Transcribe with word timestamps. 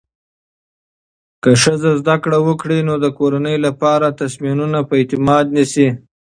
که 1.43 1.51
ښځه 1.63 1.89
زده 1.99 2.15
کړه 2.23 2.37
وکړي، 2.47 2.79
نو 2.87 2.93
د 3.03 3.05
کورنۍ 3.17 3.57
لپاره 3.65 4.15
تصمیمونه 4.21 4.79
په 4.87 4.93
اعتماد 4.99 5.45
نیسي. 5.55 5.87